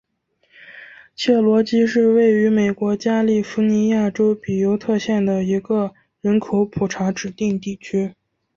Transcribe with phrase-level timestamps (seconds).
[1.15, 8.15] 切罗基是位于美国加利福尼亚州比尤特县的一个人口普查指定地区。